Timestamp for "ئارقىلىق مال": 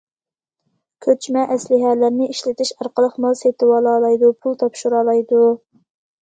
2.77-3.37